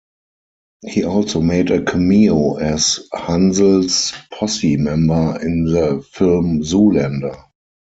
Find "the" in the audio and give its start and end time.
5.65-6.01